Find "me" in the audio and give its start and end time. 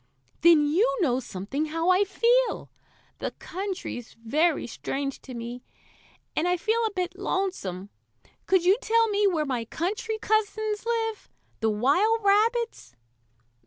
5.35-5.61, 9.09-9.27